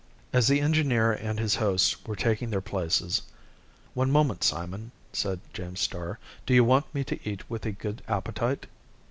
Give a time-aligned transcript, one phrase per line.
[0.33, 3.21] As the engineer and his hosts were taking their places:
[3.93, 6.17] "One moment, Simon," said James Starr.
[6.47, 8.65] "Do you want me to eat with a good appetite?"